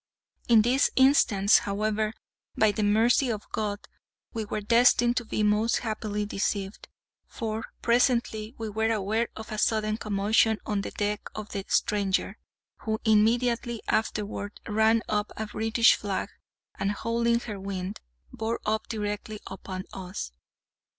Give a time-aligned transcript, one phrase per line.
[0.47, 2.11] {*2} In this instance, however,
[2.57, 3.77] by the mercy of God,
[4.33, 6.87] we were destined to be most happily deceived;
[7.27, 12.39] for, presently we were aware of a sudden commotion on the deck of the stranger,
[12.79, 16.29] who immediately afterward ran up a British flag,
[16.79, 17.99] and, hauling her wind,
[18.33, 20.31] bore up directly upon us.